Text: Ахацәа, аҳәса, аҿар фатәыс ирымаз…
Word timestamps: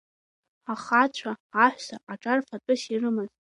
Ахацәа, 0.73 1.31
аҳәса, 1.65 1.97
аҿар 2.11 2.39
фатәыс 2.47 2.81
ирымаз… 2.93 3.29